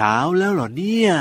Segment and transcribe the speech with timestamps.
[0.00, 1.12] ช้าแล้วเหรอเนี่ย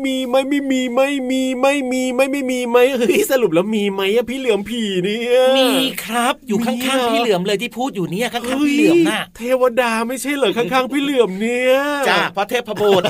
[0.00, 5.70] ไม่ไม่มีไม่มีไม่มีไม่ไม่มีไหมเฮ้ยสรุปแล้วมีไหมอะพี่เหลือมผีเนี่ยมี
[6.04, 11.74] ครับ อยู่ข้างๆพี่เหลือมเลยที่พูดอยู่เนี่ยข้างๆพี่เหลือมน่ะเทวดาไม่ใช่เหรอข้างๆพี่เหลือมเนี่ย
[12.08, 13.06] จ้าพระเทพบุตร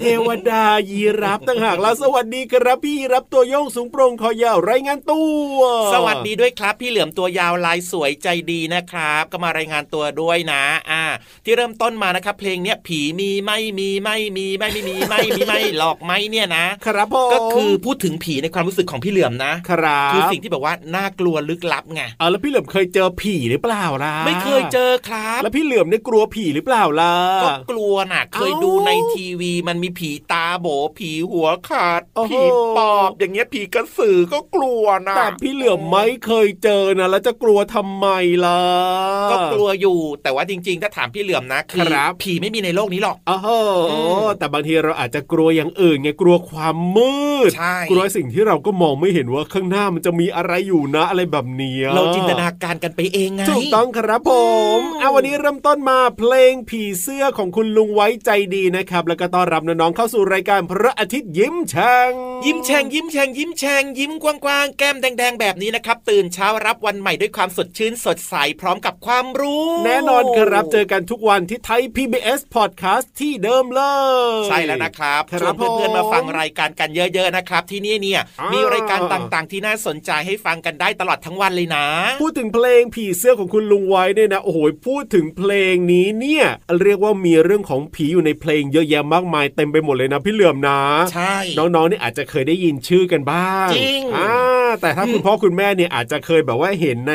[0.00, 5.22] เทวดายีรับต่างหากแล้วสวัสดีครับพี่รับตัวโยงสูงโปร่งคอยาวรายงานตั
[5.56, 5.58] ว
[5.94, 11.04] สวัสดีด้วยครับ พี่เหลือมตัวยาวลายสวยใจดีนะครับ ก็มารายงานตัวด้วยนะ อ่า
[11.44, 30.66] ที่เริ่มต้นมานะครับ เพลงเนี้ยผีมีไม่มีไม่มีไม่ไม่มีไม่มีไม่หลอกไม่เนี่ยนะ ครับผมก็คือพูดถึงผีในความรู้สึกของพี่เหลือมนะครับคือสิ่งที่แบบว่าน่ากลัวลึกลับไงเออแล้วพี่เหลือมเคยเจอผีหรือเปล่าล่ะไม่เคยเจอครับ แล้วพี่เหลือมเนี่ยกลัวผีหรือเปล่าล่ะก็กลัวน่ะ เคยดูในทีวีมันมีผีตาโบ
[30.98, 32.40] ผีหัวขาดผี
[32.76, 38.06] ปอบอย่างเงี้ยผีกระสือก็กลัวนะแต่พี่เหลือมไม่เคยเจอนะแล้วจะกลัวทำไม
[38.44, 38.60] ล่ะ
[39.30, 41.86] ก็กลัวอยู่ แต่ว่าจริง ๆ ถ้าถามามพี่เหลือมนะคือ
[42.22, 43.48] ผีไม่มีในโลกนี้หรอกโอ้โห
[44.38, 47.16] แต่บางทีเราอาจจะกลัวอย่างอื่นไงกลัวความมื
[47.48, 47.50] ด
[47.90, 54.32] กลัวสิ่งที่เราก็มองไม่เห็นว่าข้างหน้ามันจะมีอะไรอยู่นะอะไรแบบนี้เราจินตนาการกันไปเองไงถูกต้องครับผ
[54.78, 62.12] มเอาวันนี้เริ่มต้นมาเพลงผีเสื้อของคุณลุงไว้ใจดีนะครับ แล้วก็ต้อนรับน้องๆเข้าสู่รายการพระอาทิตย์ยิ้มแฉ่ง
[62.46, 73.82] ยิ้มแฉ่งยิ้มแฉ่งยิ้มแฉ่งยิ้มกว้างๆแก้มแดงๆแบบนี้นะครับ ตื่นเช้ารับวันใหม่ด้วยความสดชื่นสดใสพร้อมกับความรู้ แน่นอนครับเจอกันทุกวันที่ไทย PBS Podcast ที่เดิมเล
[74.42, 78.20] ย ใช่แล้วนะครับชวนเพื่อนๆมาฟังรายการกันเยอะๆนะครับ ที่นี่เนี่ย
[78.52, 81.86] มีรายการต่างๆ ที่น่าสนใจให้ฟังกันได้ตลอดทั้งวันเลยนะ
[82.20, 86.46] พูดถึงเพลงผีเสื้อของคุณลุงไว้เนี่ยนะโอ้โหพูดถึงเพลงนี้เนี่ย
[86.82, 90.80] เรียกว่ามีเรื่องของผีอยู่ในเพลงเยอะแยะมากมายเต็มไปหมดเลยนะพี่เหลือมนะ
[91.12, 94.32] ใช่น้องๆนี่อาจจะเคยได้ยินชื่อกันบ้างจริงอ่า
[94.80, 97.14] แต่ถ้าคุณพ่อคุณแม่เนี่ยอาจจะเคยแบบว่าเห็นใน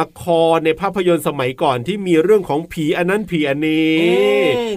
[0.00, 0.24] ละค
[0.54, 3.98] รในภาพยนตร์สมัยก่อนที่มีเรื่องของผีอันนั้นผีอันนี้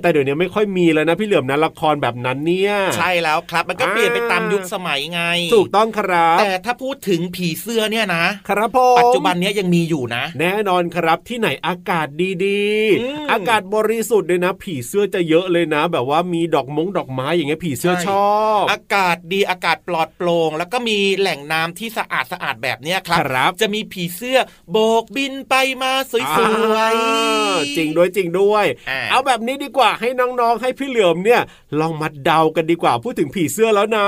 [0.02, 2.67] แต่เดี๋ยวนี้ไม่ค่อยมีแล้วนะพี่เหลือมนะละครแบบนั้นเนี่ย
[2.98, 5.22] ใช่แล้วครับ มันก็เปลี่ยนไปตามยุคสมัยไง
[5.56, 12.08] ถูกต้องครับ แต่ถ้าพูดถึงผีเสื้อเนี่ยนะ ครับพ่อปัจจุบันนี้ยังมีอยู่นะ แน่นอนครับที่ไหนอากาศ
[12.46, 24.38] ดีๆ อากาศบริสุทธิ์เลยนะ ผีเสื้อจะเยอะเลยนะ แบบว่ามีดอกมงดอกไม้อย่างเงี้ยผีเสื้อชอบ อากาศดีอากาศปลอดโปร่งแล้วก็มีแหล่งน้ำที่สะอาดสะอาดแบบเนี้ยครับรบจะมีผีเสื้อ
[24.72, 26.14] โบกบินไปมาส
[26.74, 28.66] วยๆจริงด้วยจริงด้วย
[29.12, 31.42] เอาแบบนี้ดีกว่าให้น้องๆให้พี่เหลือมเนี่ย
[31.80, 34.08] ลองมาเดากันดีกว่าพูดถึงผีเสื้อแล้วนะ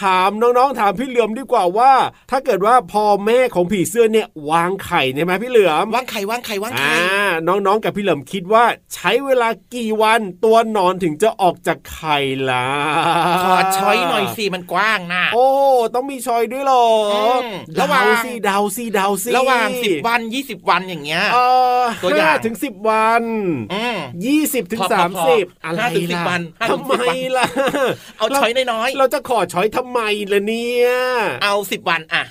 [0.00, 1.92] ถามน้องๆ ถามพี่เหลือมดีกว่าว่า
[2.30, 6.92] ถ้าเกิดว่าพอแม่ของผีเสื้อเนี่ยวางไข่ใช่ไหมพี่เหลือมวางไข่วางไข่วางไข่
[7.48, 12.18] น้องๆ กับพี่เหลือมคิดว่าใช้เวลากี่วันตัวนอนถึงจะออกจากไข่
[12.50, 12.66] ล่ะ
[13.44, 15.46] ขอช้อยหน่อยสิมันกว้างนะโอ้
[15.94, 16.86] ต้องมีช้อยด้วยหรอ
[17.80, 21.24] ระหว่างสิเดาสิเดาสิระหว่างสิบวันยี่สิบวันอย่างเงี้ย
[22.02, 23.22] ตัวอย่างถึงสิบวัน
[24.26, 25.82] ยี่สิบถึงสามสิบอะไร
[26.16, 26.24] ล่ะ
[26.70, 26.92] ทำไม
[27.36, 27.46] ล่ะ
[28.18, 30.00] เอาช้อยน้อยเราจะขอช้อยทำไม
[30.32, 30.88] ล่ะเนี่ย
[31.44, 32.22] เอาสิบวันอะ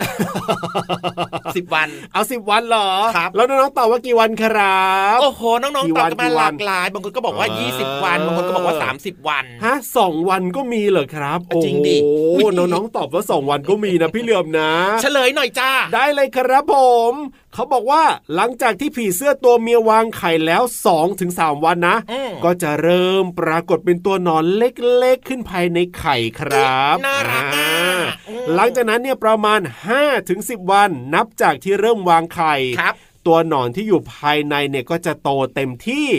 [1.55, 11.97] สิบวัน เอาสิบวันเหรอครับแล้วน้องๆตอบว่ากี่วันครับ โอ้โห น้องๆตอบกันมาหลากหลาย บางคนก็บอกว่ายี่สิบวันบางคนก็บอกว่าสามสิบวันฮะสองวันก็มีเหรอครับ จริงดิ
[12.33, 14.71] โอ้น้องๆตอบว่าสองวันก็มีนะพี่เหลือมนะ
[15.01, 16.75] เฉลยหน่อยจ้า ได้เลยครับผ
[17.11, 17.13] ม
[17.55, 18.03] เขาบอกว่า
[18.35, 21.95] หลังจากที่ผีเสื้อตัวเมียวางไข่แล้ว2อถึงสวันนะ
[22.43, 27.43] ก็จะเริ่มปรากฏเป็นตัวนอนเล็กๆ ขึ้นภายในไข่ครับน่ารัก
[28.53, 29.59] หลังจากนั้นเนี่ยประมาณ
[29.95, 32.55] 5ถึง10 วันนับจากที่เริ่มวางไข่
[33.27, 36.09] ตัวหนอนที่อยู่ภายในเนี่ยก็จะโตเต็มที่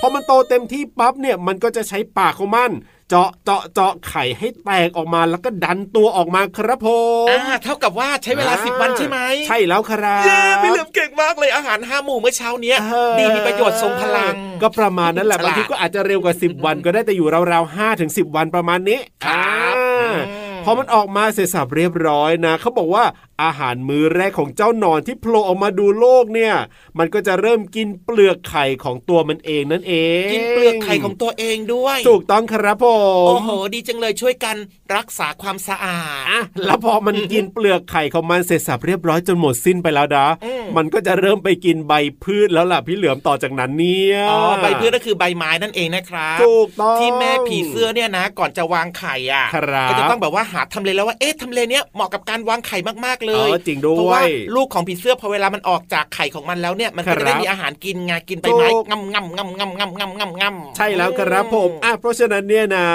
[0.00, 2.70] พอมันโตเต็มที่ปั๊บเนี่ยมันก็จะใช้ปากของมัน
[3.10, 6.88] เจาะเจาะเจาะไข่ให้แตกออกมาแล้วก็ดันตัวออกมาครับผ
[7.26, 12.74] มอ่าเท่ากับว่าใช้เวลาสิบวันใช่ไหมใช่แล้วครับเย้พี่เหลือมเก่งมากเลยอาหารห้าหมู่เมื่อเช้านี้
[13.18, 19.74] ดีมีประโยชน์ทรงพลัง ก็ประมาณนั้นแหละบางทีก็อาจจะเร็วกว่า10วันก็ได้แต่อยู่ราวๆห้าถึงสิวันประมาณนี้ครับ
[20.64, 23.04] พอมันออกมาเสร็จสับเรียบร้อยนะเขาบอกว่า
[23.42, 26.54] อาหารมื้อแรกของเจ้านอนที่โผล่ออกมาดูโลกเนี่ย
[26.98, 29.94] มันก็จะเริ่มกินเปลือกไข่ของตัวมันเองนั่นเอ
[30.26, 32.86] ง กินเปลือกไข่ของตัวเองด้วย ถูกต้องครับผ
[33.24, 34.56] มโอ้โห ดีจังเลยช่วยกัน
[34.96, 40.26] รักษาความสะอาดอะแล้วพอมันกินเปลือกไข่ของมันเสร็จสับเรียบร้อยจนหมดสิ้นไปแล้วนะ
[40.76, 41.92] มันก็จะเริ่มไปกินใบ
[42.24, 49.46] พืชแล้วล่ะพี่เหลือมต่อจากนั้นเนี่ยอ๋อใบพืชก็คือใบไม้นั่นเองนะครับถูกต้องที่แม่ผีเสื้อเนี่ยนะ ก่อนจะวางไข่อะ
[49.88, 54.22] ก็จะต้องแบบว่าหาทำเลแล้วว่าเอ๊ะทำเลเนี้ยเหมาะกับการวางไข่มากๆเลยจริงด้วยว่า
[54.56, 62.86] ลูกของผีเสื้อพอเวลามันออกจากไข่ของมันแล้วเนี่ยมันก็จะได้มีอาหารกินไงกินไปไม้งำงำงำงำงำงำงำงำใช่แล้วครับผมอะเพราะฉะนั้นเนี่ยนะ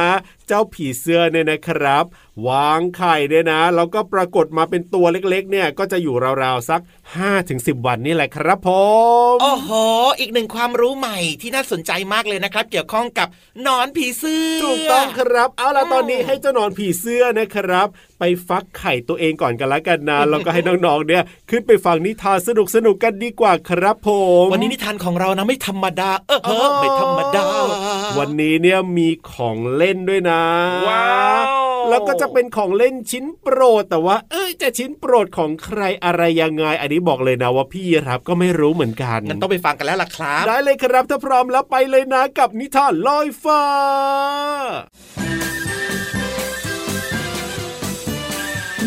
[0.54, 2.06] เจ้าผีเสื้อเนี่ยนะครับ
[2.48, 6.82] วางไข่เนี่ยนะแล้วก็ปรากฏมาเป็นตัวเล็กๆ เนี่ยก็จะอยู่ราวๆสัก
[7.16, 8.70] 5ถึง10 วันนี่แหละครับผ
[9.34, 9.70] มโอ้โห
[10.20, 13.28] อีกหนึ่งความรู้ใหม่ที่น่าสนใจมากเลยนะครับ เกี่ยวข้องกับ
[13.68, 17.88] นอนผีเสื้อถูกต้องครับ เอาล่ะตอนนี้ให้เจ้านอนผีเสื้อนะครับ
[18.20, 24.10] ไปฟักไข่ตัวเองก่อนกันละกันนะแล้วก็ให้น้องๆเนี่ยขึ้นไปฟังนิทานสนุกสนุกกันดีกว่าครับผ
[24.44, 27.46] มวันนี้นิทานของเรานะไม่ธรรมดา เออเออไม่ธรรมดา
[28.20, 30.41] วันนี้เนี่ยมีของเล่นด้วยนะ
[30.88, 31.08] ว้า
[31.44, 43.64] วแล้วก็จะเป็นของเล่นชิ้นโปรดแต่ว่า เอ้ยจะชิ้นโปรดของใครอะไรยังไง อันนี้บอกเลยนะว่าพี่รับก็ไม่รู้เหมือนกันงั้นต้องไปฟังกันแล้วล่ะครับ ได้เลยครับถ้าพร้อมแล้วไปเลยนะกับนิทานลอยฟ้า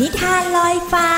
[0.01, 1.09] นิทานลอยฟ้า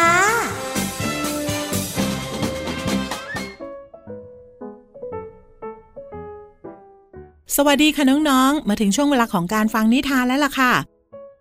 [7.55, 10.73] สวัสดีคะ่ะน้องๆ มาถึงช่วงเวลาของการฟังนิทานแล้วล่ะค่ะ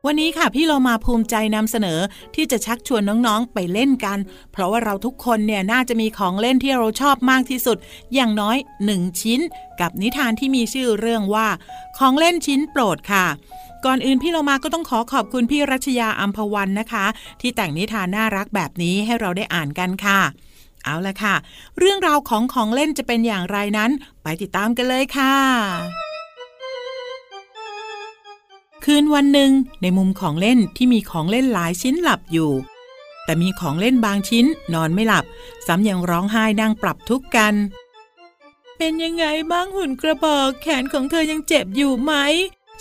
[0.06, 2.00] วันนี้ค่ะพี่เรามาภูมิใจนำเสนอ
[2.34, 4.18] ที่จะชักชวนน้องๆไปเล่นกัน
[4.52, 7.76] เพราะว่าเราทุกคนเนี่ยน่าจะมีของเล่นที่เราชอบมากที่สุด
[8.14, 9.40] อย่างน้อยหนึ่งชิ้น
[9.80, 11.48] กับนิทานที่มีชื่อเรื่องว่า
[11.98, 13.26] ของเล่นชิ้นโปรดค่ะ
[13.84, 17.06] ก่อนอื่นพี่เรามาก็ต้องขอขอบคุณพี่รัชยาอัมพวันนะคะ
[17.40, 20.20] ที่แต่งนิทานน่ารักแบบนี้ให้เราได้อ่านกันค่ะ
[20.86, 21.34] เอาละค่ะ
[21.78, 23.90] เรื่องราวของของเล่นจะเป็นอย่างไรนั้น
[24.22, 25.34] ไปติดตามกันเลยค่ะ
[28.84, 29.50] คืนวันหนึ่ง
[29.82, 32.50] ในมุมของเล่นที่มีของเล่นหลายชิ้นหลับอยู่
[33.24, 35.24] แต่มีของเล่นบางชิ้นนอนไม่หลับ
[35.66, 37.54] ซ้ำยังร้องไห้นั่งปรับทุกข์กัน
[38.76, 42.12] เป็นยังไงบ้างหุ่นกระบอกแขนของเธอยังเจ็บอยู่ไหม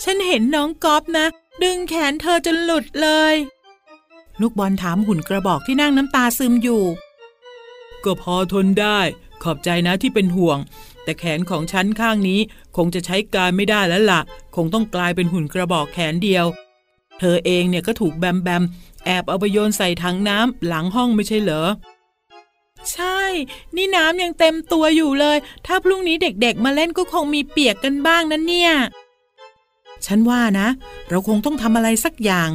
[0.02, 1.26] ฉันเห็นน้องก๊อฟนะ
[1.62, 3.34] ดึงแขนเธอจนหลุดเลย
[4.40, 6.82] ลูกบอลถามหุ่นกระบอกที่นั่งน้ำตาซึมอยู่
[8.04, 9.00] ก็พอทนได้
[9.42, 10.58] ขอบใจนะที่เป็นห่วง
[11.04, 12.40] แต่แขนของฉันข้างนี้
[12.76, 14.20] คงจะใช้การไม่ได้แล้วละ่ะ
[14.56, 16.46] คงต้องกลายเป็นหุ่นกระบอกแขนเดียว
[17.20, 18.62] เธอเองเนี่ยก็ถูกแบมแบม
[19.04, 21.66] แอบเอาไปโยนใส่ถังน้ำหลังห้องไม่ใช่เหรอ
[22.92, 23.20] ใช่
[23.76, 25.36] นี่น้ำยังเต็มตัวอยู่เลย
[25.66, 28.72] ถ้าพรุ่งนี้เด็กๆ มาเล่นก็คงมีเปียกกันบ้างนั่นเนี่ย
[30.06, 30.68] ฉันว่านะ
[31.08, 32.48] เราคงต้องทำอะไรสักอย่าง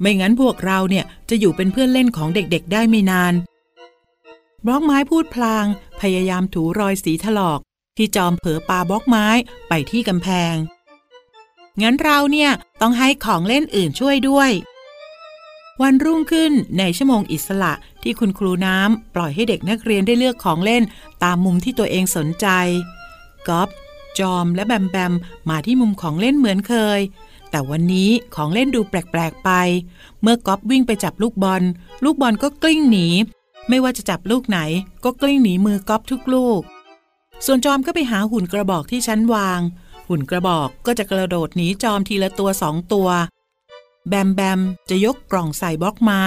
[0.00, 3.32] ไม่งั้นพวกเราเนี่ยจะอยู่เป็นเพื่อนเล่นของเด็กๆ ได้ไม่นาน
[4.66, 5.66] บล็อกไม้พูดพลาง
[6.00, 7.60] พยายามถูรอยสีถลอก
[7.96, 9.26] ที่จอมเผอปาบล็อกไม้
[9.68, 10.54] ไปที่กำแพง
[11.82, 12.50] งั้นเราเนี่ย
[12.80, 14.50] ต้องให้ของเล่นอื่นช่วยด้วย
[15.82, 20.82] วันรุ่งขึ้นในชั่วโมงอิสระที่คุณครูน้ำปล่อยให้เด็กนักเรียนได้เลือกของเล่น
[21.22, 22.46] ตามมุมที่ตัวเองสนใจ
[23.48, 23.68] ก๊อฟ
[24.18, 25.14] จอมและแบมแบม
[25.50, 27.00] มาที่มุมของเล่นเหมือนเคย
[27.50, 29.50] แต่วันนี้ของเล่นดูแปลก ๆ ไป
[30.22, 31.62] เมื่อก๊อฟวิ่งไปจับลูกบอล
[32.04, 33.08] ลูกบอลก็กลิ้งหนี
[33.68, 34.58] ไม่ว่าจะจับลูกไหน
[35.04, 36.60] ก็กลิ้งหนีมือก๊อฟทุกลูก
[37.46, 39.60] ส่วนจอมก็ไปหาหุ่นกระบอกที่ชั้นวาง
[40.08, 43.08] หุ่นกระบอกก็จะกระโดดหนีจอมทีละตัวสองตัว
[44.08, 46.22] แบมแบมจะยกกล่องใส่บล็อกไม้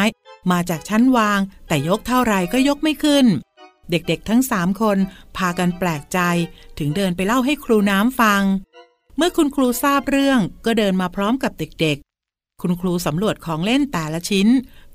[0.51, 3.25] มาจากชั้นวาง แต่ยกเท่าไรก็ยกไม่ขึ้น
[3.89, 4.97] เด็กๆทั้งสามคน
[5.37, 6.19] พากันแปลกใจ
[6.77, 8.43] ถึงเดินไปเล่าให้ครูน้ำฟัง
[9.17, 14.47] เมื่อคุณครูทราบเรื่องก็เดินมาพร้อมกับเด็กๆคุณครูสำรวจของเล่นแต่ละชิ้น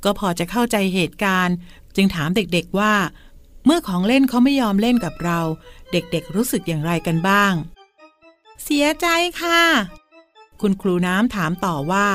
[0.05, 1.57] ก็พอจะเข้าใจเหตุการณ์
[1.97, 2.95] จึงถามเด็กๆว่า
[3.65, 5.41] เมื่อของเล่นเขาไม่ยอมเล่นกับเรา
[5.93, 7.53] เด็กๆรู้สึกอย่างไรกันบ้าง
[8.63, 9.07] เสียใจ
[9.41, 9.63] ค่ะ
[10.61, 12.09] คุณครูน้ำถามต่อว่า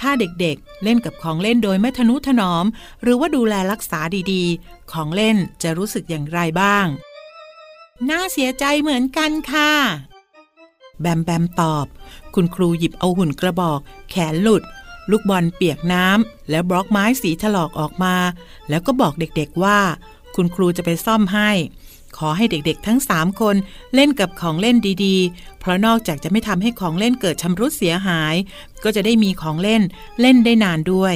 [0.00, 2.64] ถ้าเด็กๆเล่นกับของเล่นโดยไม่ทนุถนอม
[3.02, 4.00] หรือว่าดูแลรักษา
[4.32, 6.86] ดีๆ ของเล่นจะรู้สึกอย่างไรบ้าง
[8.08, 9.72] น่าเสียใจเหมือนกันค่ะ
[11.00, 11.86] แบมแบมตอบ
[12.34, 14.62] คุณครูหยิบเอาหุ่นกระบอก แขนหลุด
[15.10, 18.16] ลูกบอลเปียกน้ำและบล็อกไม้สีถลอกออกมา
[18.68, 19.78] แล้วก็บอกเด็กๆว่า
[20.34, 21.50] คุณครูจะไปซ่อมให้
[22.16, 23.56] ขอให้เด็กๆทั้งสามคน
[23.94, 28.34] เล่นกับของเล่นดีๆ เพราะนอกจากจะไม่ทำให้ของเล่นเกิดชำรุดเสียหาย
[28.84, 29.82] ก็จะได้มีของเล่น
[30.20, 31.14] เล่นได้นานด้วย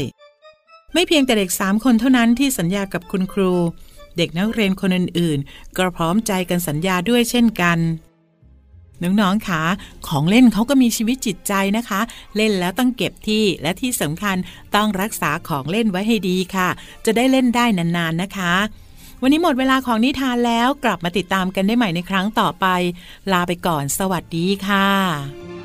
[0.93, 3.53] ไม่เพียงแต่เด็กสามคนเท่านั้นที่สัญญากับคุณครู
[4.17, 7.79] เด็กนักเรียนคนอื่นๆ ก็พร้อมใจกันสัญญาด้วยเช่นกัน
[9.03, 9.63] น้องๆคะ
[10.09, 12.01] ของเล่นเขาก็มีชีวิตจิตใจนะคะ
[12.37, 14.37] เล่นแล้วต้องเก็บที่และที่สำคัญ
[14.75, 16.69] ต้องรักษาของเล่นไว้ให้ดีค่ะ
[17.05, 18.55] จะได้เล่นได้นานๆนะคะ
[19.23, 22.67] วันนี้หมดเวลาของนิทานแล้วกลับมาติดตามกันได้ใหม่ในครั้งต่อไป
[23.33, 25.56] ลาไปก่อน สวัสดีค่ะ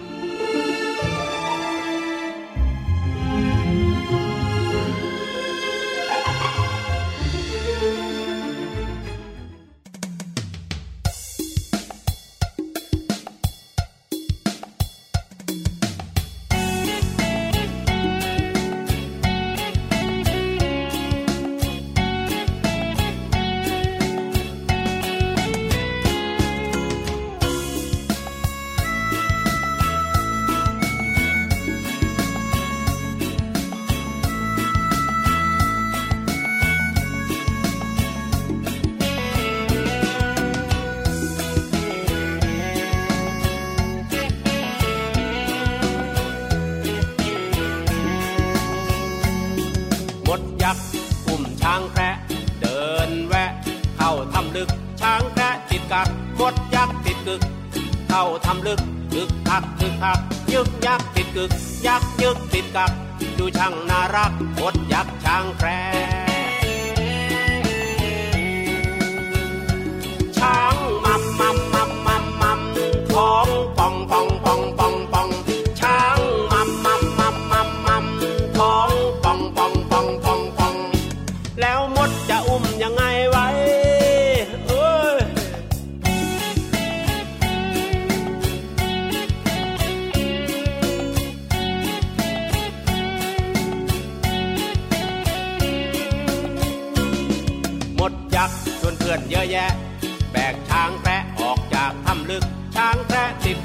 [61.35, 61.51] กึก
[61.87, 62.91] ยักยึกติดกัก
[63.37, 65.69] ดูช่างน่ารักอดยักช่างแคร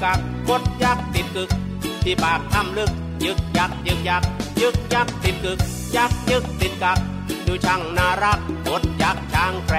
[0.03, 1.49] กักกดยักติดกึก
[2.03, 2.91] ที่ปากถ้ำลึก
[3.25, 4.23] ยึกยักยึกยัก
[4.61, 5.59] ยึกยักติดกึก
[5.95, 6.97] ยักยึกติดกัก
[7.45, 9.77] ดูช่างน่ารักกดยักช่างแกร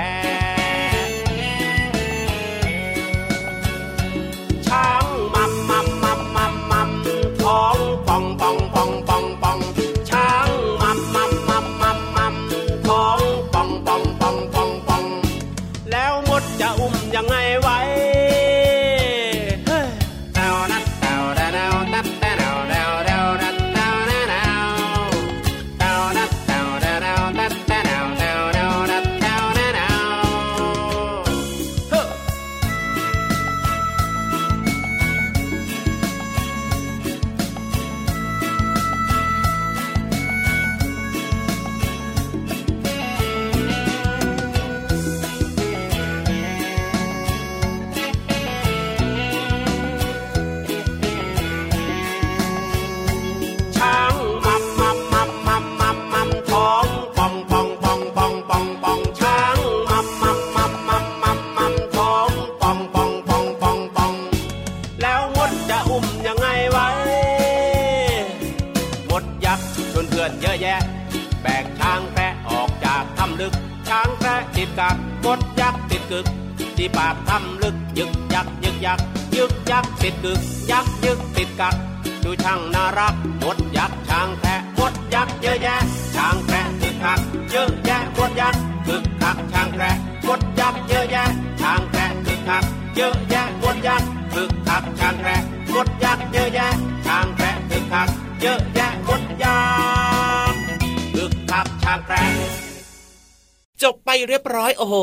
[104.88, 105.00] โอ้โห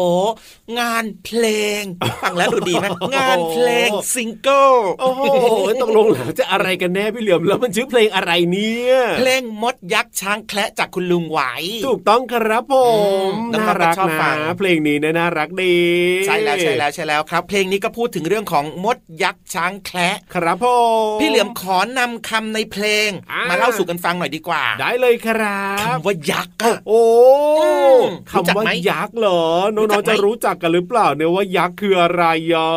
[0.79, 1.43] งานเพล
[1.74, 1.74] ง
[2.23, 2.85] ฟังแล้วดูดีไหม
[3.15, 5.21] งานเพลงซิงเกิลโอ้โห
[5.81, 11.39] ตกลงแล้วจะอะไรกันแน่พี่เหลือมแล้วมันชื่อเพลงอะไรเนี่ยเพลงมดยักษ์ช้างแคละจากคุณลุงไหว
[11.85, 12.75] ถูกต้องครับผ
[13.31, 15.77] มอืมน้องน่ารักๆก็ชอบนะฟังเพลงนี้เนี่ยน่ารักดี
[16.25, 20.65] ใช่แล้วใช่แล้วใช่แล้วครับ เพลงนี้ก็พูดถึงเรื่องของมดยักษ์ช้างแคละครับผ
[21.15, 27.03] มพี่เหลือมขอนำคำในเพลงอ่ามมาเล่าสู่กันฟังหน่อยดีกว่า ได้เลยครับคำว่ายักษ์อะโอ้
[27.61, 28.01] อืม
[28.33, 29.43] รู้จักคำว่าไหมยักษ์เหรอ
[29.75, 32.69] น้รู้จัองกไหมๆจะรู้จักกันหรือเปล่าเนี่ยว่ายักษ์คืออะไรอะ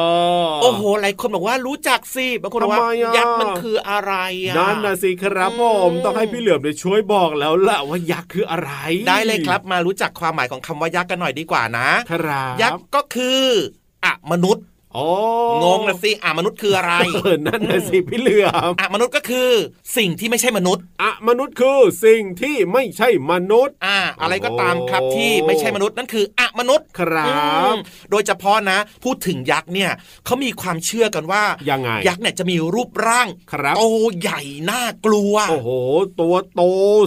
[0.63, 4.15] โอ้โหหลายคนบอกว่ารู้จักสิบางคนบอกว่าทำไมอะยักษ์มันคืออะไร
[4.47, 8.73] อะนั่นนะสิครับผมอืมต้องให้พี่เหลือมเนี่ยช่วยบอกแล้วล่ะว่ายักษ์คืออะไร
[9.09, 13.43] ได้เลยครับมารู้จักความหมายของคำว่ายักษ์กันหน่อยดีกว่านะครับยักษ์ก็คือ
[14.05, 14.78] อะมนุษย์โอ้
[15.65, 19.51] งงนะสิอะมนุษย์คืออะไรเออนั่นนะสิพี่เหลือมอะมนุษย์ก็คือ
[19.97, 27.77] สิ่งที่ไม่ใช่มนุษย์อะมนุษย์คือสิ่งที่ไม่ใช่มนุษย์ อ่าอะไรก็ตามครับโอ้ที่ไม่ใช่มนุษย์นั่นคืออะมนุษย์ครับอืม
[28.11, 29.91] โดยเฉพาะนะ พูดถึงยักษ์เนี่ย
[30.25, 33.83] เขามีความเชื่อกันว่ายังไงยักษ์เนี่ยจะมีรูปร่างครับโต
[34.21, 35.71] ใหญ่น่ากลัวโอ้โห
[36.21, 36.63] ตัวโต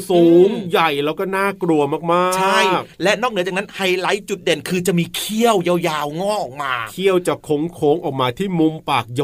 [0.09, 2.59] สูงอืมใหญ่แล้วก็น่ากลัวมากๆ ใช่
[3.03, 9.21] และนอกเหนือจากนั้นไฮไลท์จุดเด่นคือจะมีเขี้ยวยาวๆงอกออกมาเขี้ยวจะโค้งๆออกมาที่มุมปากย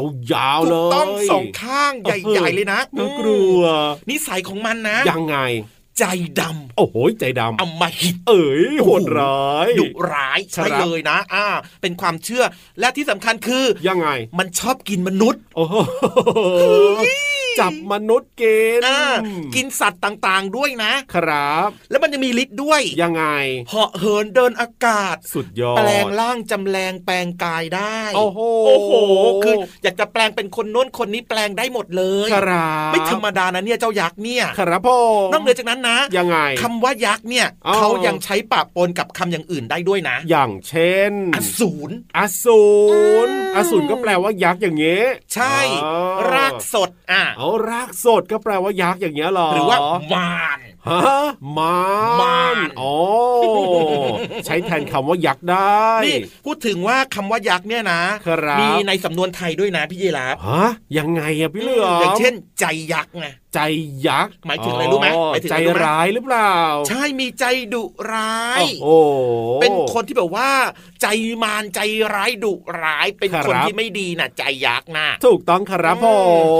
[0.48, 5.38] าวๆถูเลกยต้องสองข้างใหญ่ๆเลยนะน่ากลัวอืมนิสัยของมันนะ ยังไง
[5.98, 6.04] ใจ
[6.40, 6.42] ด
[6.76, 11.46] โอ้โหใจดำำอำมหิตเอ๋ยโหดร้ายดุร้ายใช่ครับเลยนะ อ่า
[11.82, 12.44] เป็นความเชื่อ
[12.80, 15.74] และที่สำคัญคือ ยังไง มันชอบกินมนุษย์โอ้โห
[17.60, 19.00] จับมนุษย์กินอ่า
[19.54, 23.24] กินสัตว์ต่างๆด้วยนะ ครับ แล้วมันจะมีฤทธิ์ด้วย ยังไง
[23.68, 28.92] เหาะเหินเดินอากาศ สุดยอด แปลงร่างจำแรงแปลงกายได้ โอ้โหโอ้โห
[29.44, 34.88] คืออยากจะแปลงเป็นคนโน้นคนนี้แปลงได้หมดเลย ครับ ไม่ธรรมดานะเนี่ยเจ้ายักษ์เนี่ย ครับผ
[35.24, 42.62] มนอกเหนือจากนั้นนะ ยังไงคำว่ายักษ์เนี่ยอ๋อเขายังใช้ปะปนกับคำอย่างอื่นได้ด้วยนะ อย่างเช่น อสูร อสู
[43.26, 45.96] รอืมอสูรก็แปลว่ายักษ์อย่างเงี้ยใช่อ๋อ
[46.32, 49.78] รากสด อะเอารากสดก็แปลว่ายักษ์อย่างเงี้ยหรอหรือว่า
[50.14, 50.58] มาร
[50.90, 51.20] ฮะ
[51.58, 51.74] มา
[52.10, 52.94] รมารอ๋อ
[54.46, 63.60] ใช้แทนคำว่ายักษ์ได้นี่พูดถึงว่าคำว่ายักษ์เนี่ยนะครับมีในสำนวนไทยด้วยนะพี่ยีราฟฮะยังไงอะพี่เหลือมอย่างเช่น ใจยักษ์ไงใจ
[64.06, 66.54] ยักษ์หมายถึงอะไรรู้ไหมหมายถึงใจอะไรรู้ไหมร้ายหรือเปล่า
[66.88, 69.20] ใช่มีใจดุร้ายโอ้โห
[69.60, 70.50] เป็นคนที่แบบว่า
[71.02, 71.06] ใจ
[71.42, 71.80] มารใจ
[72.14, 76.08] ร้ายดุร้ายเป็นครับคนที่ไม่ดีน่ะใจยักษ์น่ะถูกต้องครับผ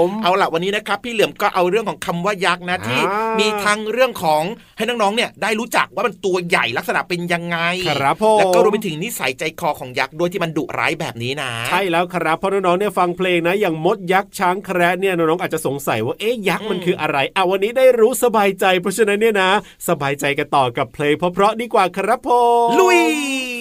[0.05, 4.43] มเอาล่ะวันนี้นะครับ พี่เหลือมก็เอาเรื่องของคำว่ายักษ์นะที่อ่ามีมีทั้งเรื่องของ
[4.77, 7.57] ให้น้องๆเนี่ยได้รู้จักว่ามันตัวใหญ่ลักษณะเป็นยังไง
[7.89, 19.51] ครับผมแล้วก็รวมไปถึงนิสัยใจคอของยักษ์ด้วยที่มันดุร้ายแบบนี้นะใช่แล้วครับเพราะน้องๆเนี่ยฟังเพลงนะ อย่างมดยักษ์ช้างแคระเนี่ยน้องๆอาจจะสงสัยว่าเอ๊ะยักษ์มันอืมคืออะไรเอาวันนี้ได้รู้สบายใจ เพราะฉะนั้นเนี่ยนะ
[19.87, 22.29] สบายใจกันต่อกับเพลงเพราะๆดีกว่าครับผ
[22.67, 23.58] มลุย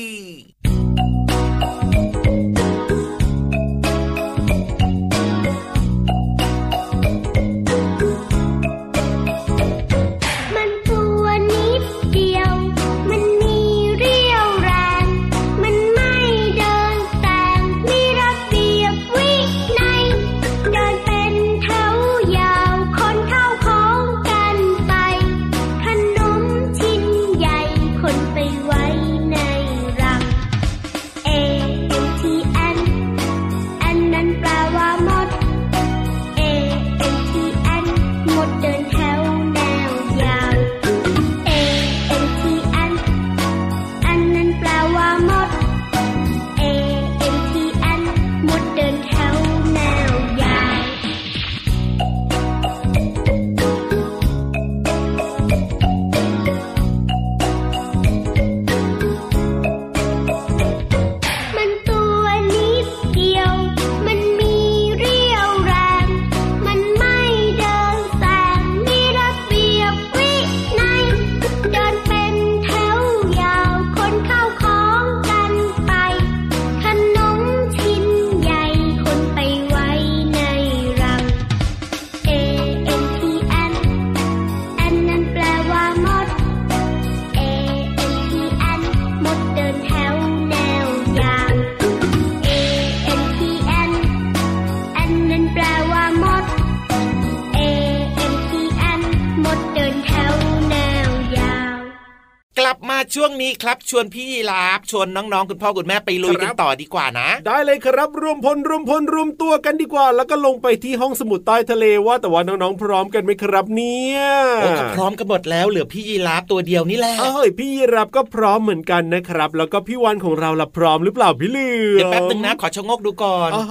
[103.20, 114.18] ช่วงนี้ครับชวนพี่ลาบชวนน้องๆ คุณพ่อคุณแม่ไปลุยกันต่อดีกว่านะ ได้เลยครับรวมพลรวมพลรวมตัวกันดีกว่า แล้วก็ลงไปที่ห้องสมุดใต้ทะเลว่าแต่ว่าน้องๆพร้อมกันไหมครับเนี่ย
[114.62, 123.64] โอ้ก็พร้อมกันหมดแล้วเหลือพี่ยีราฟตัวเดียวนี่แหละเอ้ยพี่ยีรับก็พร้อมเหมือนกันนะครับ แล้วก็พี่วันของเราล่ะพร้อมหรือเปล่าพี่เหลือเดี๋ยวแป๊บนึงนะขอชะงกดูก่อนอ๋อ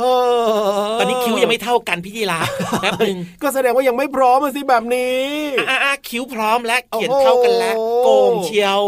[1.00, 2.48] ตอนนี้คิ้วยังไม่เท่ากันพี่ยีราฟ
[2.82, 5.26] แป๊บนึงก็แสดงว่ายังไม่พร้อมอะสิแบบนี้
[5.70, 8.82] อะอะคิ้วพร้อมแล้วเขียนโอ้โหเท่ากันแล้วโกงเชียว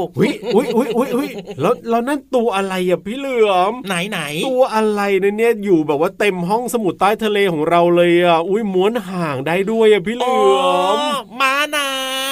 [0.55, 10.61] อุ้ยอุ้ยอุ้ยอุ้ยอุ้ยแล้วแล้วนั่นตัวอะไรอะพี่เหลือมไหนไหนตัวอะไรนะเนี่ยอยู่แบบว่าเต็มห้องสมุดใต้ทะเลของเราเลยอะอุ้ยม้วนห่างได้ด้วยอะพี่เหลือ
[10.95, 10.97] ม
[11.39, 11.85] ม้าน้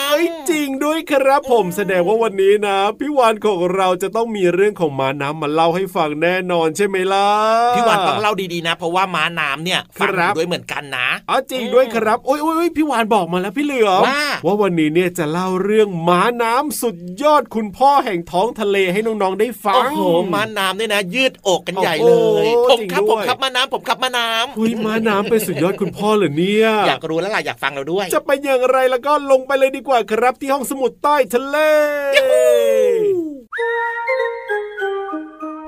[0.10, 20.02] เอ้ยจริง ด้วยครับผมแสดงว่าวันนี้นะพี่วานของเราจะต้องมีเรื่องของม้าน้ำมาเล่าให้ฟังแน่นอนใช่ไหมล่ะำพี่วันต้องเล่าดีๆนะ เพราะว่าม้าน้ำเนี่ยฟังครับด้วยเหมือนกันนะอ๋อจริงด้วยครับโอ้ยโอ้ยโอ้ยพี่วานบอกมาแล้วพี่เหลือมว่าว่าวันนี้เนี่ยจะเล่าเรื่องม้าน้ำสุดยอดคุณพ่อแห่งท้องทะเลให้น้องๆได้ฟัโอ้งโห
[20.34, 22.12] ม้าน้ำเนี่ยนะ ยืดอกกันใหญ่เล
[22.44, 31.58] ยโอ้โหผมครับจริงด้วยผมครับม้าน้ำผมครับม้าน้ำเฮ้ยม้าน้ำเป็นสุดยอดคุณพ่อเหรอเนี่ยอยากรู้แล้วล่ะอยากฟังเราด้วย จะเป็นอย่างไรแล้วก็ลงไปเลยดีกว่าครับที่ห้องสมุทรใต้ทะเล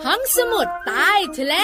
[0.05, 1.55] ห้องสมุดใต้ทะเล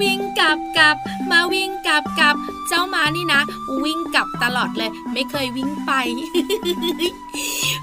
[0.00, 0.96] วิ่งกลับกลับ
[1.30, 2.36] มาวิ่งกลับกลับ
[2.68, 3.40] เจ้ามานี่นะ
[3.84, 5.92] วิ่งกลับตลอดเลย ไม่เคยวิ่งไป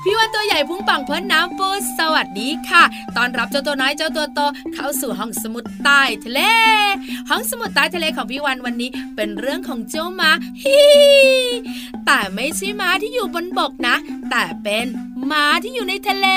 [0.04, 2.84] พี่วันตัวใหญ่พุ่งปังพิ่นน้ำปูสวัสดีค่ะ
[3.18, 4.40] ตอนรับเจ้าตัวน้อยเจ้าตัวโต
[4.74, 6.42] เข้าสู่ห้องสมุดใต้ทะเล
[7.30, 10.32] ห้องสมุดใต้ทะเลของพี่วันวันนี้เป็นเรื่องของเจ้าม้า
[10.64, 10.82] ฮิ
[12.06, 13.96] แต่ไม่ใช่ม้าที่อยู่บนบกนะ
[14.30, 14.86] แต่เป็น
[15.28, 16.28] หมาที่อยู่ในทะเล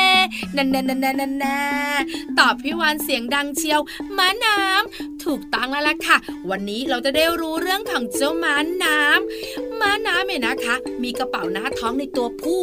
[0.57, 1.59] นันนันนันนันนันนั
[2.01, 2.03] น
[2.39, 3.81] ตอบพี่วันเสียงดังเชียว
[4.15, 6.17] หมาน้ำถูกต้องแล้วล่ะค่ะ
[6.51, 12.63] วันนี้เราจะได้รู้เรื่องของเจ้าหมาน้ำม้าน้ำเนี่ยนะคะ มีกระเป๋าหน้าท้องในตัวผู้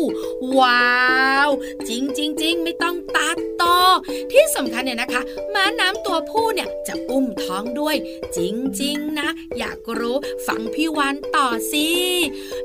[0.60, 1.00] ว้า
[1.48, 1.50] ว
[1.90, 3.78] จริงจริงจริงไม่ต้องตัดต่อ
[4.32, 7.96] ที่สำคัญเนี่ยนะคะหมาน้ำตัวผู้เนี่ยจะอุ้มท้องด้วย
[8.38, 8.40] จ
[8.82, 11.88] ริงๆนะ อยากรู้ฟังพี่วันต่อสิ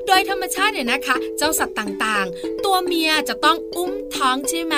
[0.06, 4.74] โดยธรรมชาติเนี่ยนะคะ เจ้าสัตว์ต่างๆ ตัวเมียจะต้องอุ้มท้องใช่ไหม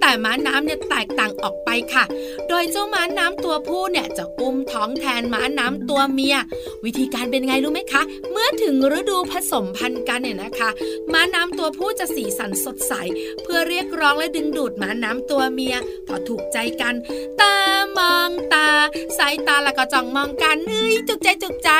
[0.00, 2.04] แต่ม้าน้ำเนี่ยแตกต่างออกไปค่ะ
[2.48, 6.36] โดยเจ้าม้าน้ำตัวผู้เนี่ยจะอุ้มท้องแทนม้าน้ำตัวเมีย
[6.84, 10.70] วิธีการเป็นไงรู้ไหมคะ เมื่อถึงฤดูผสมพันธุ์กันเนี่ยนะคะ
[11.12, 12.92] ม้าน้ำตัวผู้จะสีสันสดใส
[13.42, 16.94] เพื่อเรียกร้องและดึงดูดม้าน้ำตัวเมียพอถูกใจกัน
[17.40, 17.54] ตา
[18.00, 18.68] มองตา
[19.18, 21.70] สายตาแล้วก็จ้องมองกันเฮ้ยจุกใจจุกใจ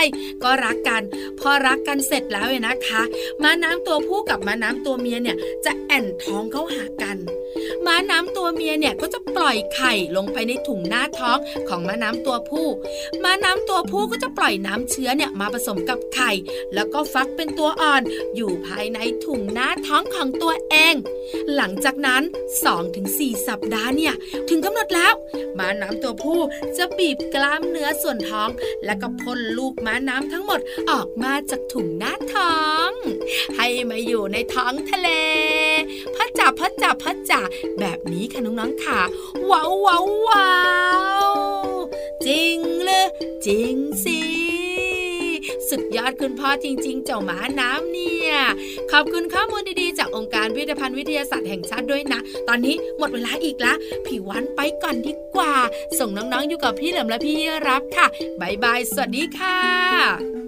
[0.42, 1.02] ก็รักกัน
[1.40, 3.02] พอรักกันเสร็จแล้วเนี่ยนะคะ
[3.42, 7.16] ม้าน้ำตัวผู้กับม้าน้ำตัวเมียเนี่ยจะแอนท้องเข้าหากัน
[7.86, 11.38] ม้าน้ำตัวเมียเนี่ยก็จะปล่อยไข่ลงไปในถุงหน้าท้อง
[11.68, 12.68] ของม้าน้ำตัวผู้
[13.24, 16.30] ม้าน้ำตัวผู้ก็จะปล่อยน้ำเชื้อเนี่ยมาผสมกับไข่
[16.74, 18.02] แล้วก็ฟักเป็นตัวอ่อน
[18.36, 20.94] อยู่ภายในถุงหน้าท้องของตัวเอง
[21.54, 22.22] หลังจากนั้น
[22.84, 24.14] 2-4 สัปดาห์เนี่ย
[24.48, 25.12] ถึงกำหนดแล้ว
[25.58, 26.40] ม้าน้ำตัวผู้
[26.76, 28.48] จะบีบกล้ามเนื้อส่วนท้อง
[28.84, 32.90] แล้วก็พ่นลูกม้าน้ำทั้งหมดออกมาจากถุงหน้าท้อง
[33.56, 35.08] ให้มาอยู่ในท้องทะเล
[36.16, 37.40] พัดจับพัดจับพัดจ่า
[37.80, 39.00] แบบนี้ค่ะน้องๆค่ะ
[39.50, 40.50] ว้าวว้าวว้า
[41.30, 41.34] ว
[42.26, 43.06] จริงเลย
[43.46, 43.74] จริง
[44.04, 44.18] สิ
[45.68, 48.32] สุดยอดคุณพ่อจริง ๆ เจ้าหมาน้ำเนี่ย
[48.92, 53.74] ขอบคุณข้อมูลดีๆ จากองค์การพิพิธภัณฑ์วิทยาศาสตร์แห่งชาติด้วยนะ ตอนนี้หมดเวลาอีกละ
[54.06, 55.54] พี่วันไปก่อนดีกว่า
[55.98, 57.36] ส่งน้องๆอยู่กับพี่เหลิมและพี่
[57.68, 58.06] รับค่ะ
[58.40, 60.39] บายบายสวัสดีค่ะ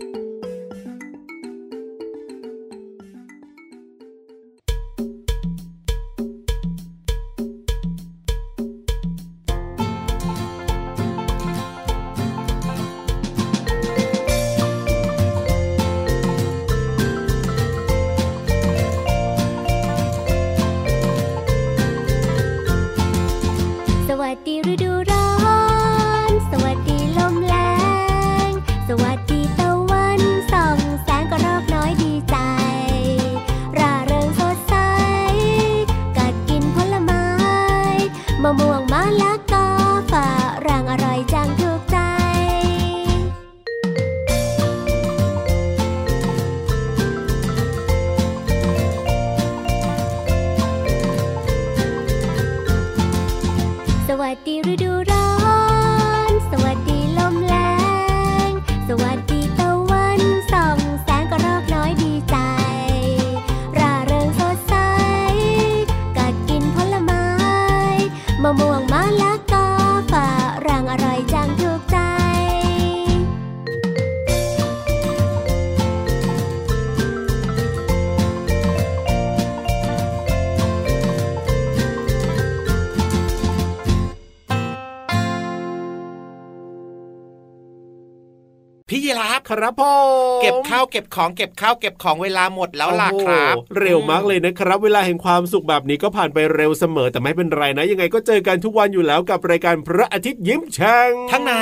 [89.49, 89.95] ครับพ่อ
[90.43, 101.55] เก็บข้าวเก็บของเก็บข้าวเก็บของเวลาหมดแล้วล่ะครับ เร็วมากเลยนะครับ เวลาแห่งความสุขแบบนี้ก็ผ่านไปเร็วเสมอแต่ไม่เป็นไรนะ ยังไงก็เจอกันทุกวันอยู่แล้วกับรายการพระอาทิตย์ยิ้มแฉ่งทั้งไหน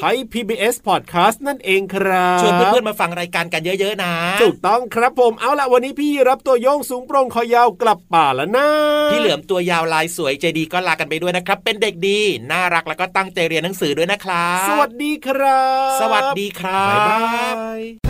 [0.00, 4.12] ไทย PBS Podcast นั่นเองครับชวนเพื่อนๆมาฟังรายการกันเยอะๆนะ
[4.42, 8.68] ถูกต้องครับผมเอาละวันนี้พี่รับตัวโยงสูงโปร่งคอยาวกลับป่าแล้วนะ
[9.10, 12.18] พี่เหลือมตัวยาวลายสวยใจดีก็ลากันไปด้วยนะครับ เป็นเด็กดี
[12.50, 18.09] น่ารักแล้วก็ตั้งใจเรียนหนังสือด้วยนะครับ สวัสดีครับ สวัสดีครับบ๊ายบายผั